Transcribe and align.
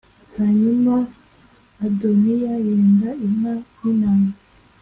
Hanyuma 0.35 0.93
Adoniya 1.85 2.53
yenda 2.65 3.09
inka 3.25 3.51
n’intama 3.81 4.31